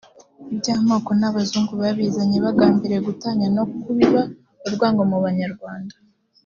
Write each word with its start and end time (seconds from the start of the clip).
iby'amako 0.53 1.09
ni 1.19 1.25
abazungu 1.29 1.71
babizanye 1.81 2.37
bagambiriye 2.45 2.99
gutanya 3.07 3.47
no 3.55 3.63
kubiba 3.81 4.21
urwango 4.65 5.01
mu 5.11 5.17
banyarwanda” 5.25 5.95